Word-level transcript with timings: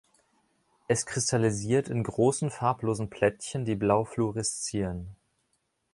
Es 0.87 1.05
kristallisiert 1.05 1.87
in 1.87 2.01
großen, 2.03 2.49
farblosen 2.49 3.11
Plättchen, 3.11 3.65
die 3.65 3.75
blau 3.75 4.03
fluoreszieren. 4.03 5.15